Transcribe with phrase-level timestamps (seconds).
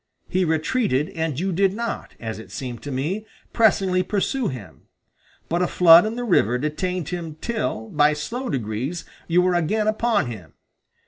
[0.27, 4.87] He retreated and you did not, as it seemed to me, pressingly pursue him;
[5.47, 9.87] but a flood in the river detained him till, by slow degrees, you were again
[9.87, 10.53] upon him.